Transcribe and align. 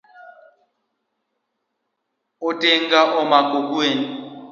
Otenga 2.47 2.99
omako 3.21 3.57
gwen 3.69 3.99